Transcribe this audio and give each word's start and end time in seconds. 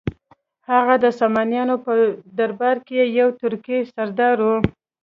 هغه 0.71 0.95
د 1.03 1.05
سامانیانو 1.19 1.75
په 1.85 1.93
درباره 2.39 2.79
کې 2.87 3.01
یو 3.19 3.29
ترکي 3.41 3.79
سردار 3.93 4.37
و. 4.45 4.49